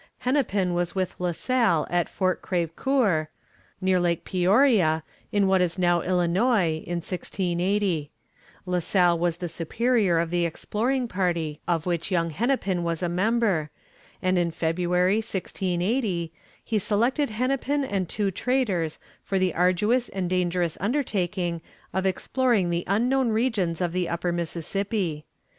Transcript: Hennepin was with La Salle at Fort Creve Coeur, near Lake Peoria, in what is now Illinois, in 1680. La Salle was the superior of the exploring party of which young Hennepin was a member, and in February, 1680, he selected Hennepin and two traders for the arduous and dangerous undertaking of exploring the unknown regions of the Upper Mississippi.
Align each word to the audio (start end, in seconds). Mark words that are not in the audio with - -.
Hennepin 0.21 0.73
was 0.73 0.95
with 0.95 1.15
La 1.19 1.31
Salle 1.31 1.85
at 1.91 2.09
Fort 2.09 2.41
Creve 2.41 2.75
Coeur, 2.75 3.29
near 3.79 3.99
Lake 3.99 4.23
Peoria, 4.25 5.03
in 5.31 5.45
what 5.45 5.61
is 5.61 5.77
now 5.77 6.01
Illinois, 6.01 6.77
in 6.87 7.01
1680. 7.01 8.09
La 8.65 8.79
Salle 8.79 9.19
was 9.19 9.37
the 9.37 9.47
superior 9.47 10.17
of 10.17 10.31
the 10.31 10.43
exploring 10.43 11.07
party 11.07 11.61
of 11.67 11.85
which 11.85 12.09
young 12.09 12.31
Hennepin 12.31 12.83
was 12.83 13.03
a 13.03 13.09
member, 13.09 13.69
and 14.23 14.39
in 14.39 14.49
February, 14.49 15.17
1680, 15.17 16.33
he 16.63 16.79
selected 16.79 17.29
Hennepin 17.29 17.85
and 17.85 18.09
two 18.09 18.31
traders 18.31 18.97
for 19.21 19.37
the 19.37 19.53
arduous 19.53 20.09
and 20.09 20.27
dangerous 20.27 20.79
undertaking 20.81 21.61
of 21.93 22.07
exploring 22.07 22.71
the 22.71 22.83
unknown 22.87 23.29
regions 23.29 23.81
of 23.81 23.91
the 23.91 24.09
Upper 24.09 24.31
Mississippi. 24.31 25.25